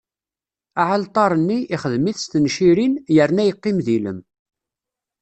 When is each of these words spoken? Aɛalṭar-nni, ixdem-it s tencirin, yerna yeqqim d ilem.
Aɛalṭar-nni, 0.81 1.59
ixdem-it 1.75 2.17
s 2.23 2.25
tencirin, 2.31 2.93
yerna 3.15 3.43
yeqqim 3.45 3.77
d 3.85 3.87
ilem. 3.95 4.19